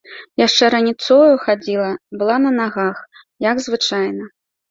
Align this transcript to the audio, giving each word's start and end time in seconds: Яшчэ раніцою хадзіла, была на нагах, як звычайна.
Яшчэ 0.41 0.67
раніцою 0.75 1.33
хадзіла, 1.43 1.91
была 2.21 2.35
на 2.47 2.51
нагах, 2.61 2.97
як 3.51 3.57
звычайна. 3.67 4.23